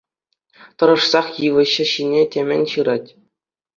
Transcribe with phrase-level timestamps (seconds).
[0.83, 3.09] Тӑрӑшсах йывӑҫ ҫине темӗн ҫырать.